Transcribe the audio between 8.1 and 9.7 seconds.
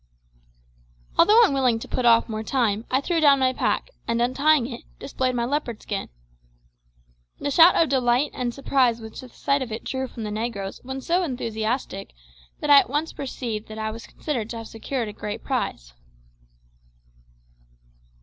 and surprise which the sight